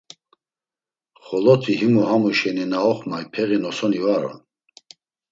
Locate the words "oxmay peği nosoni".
2.91-3.99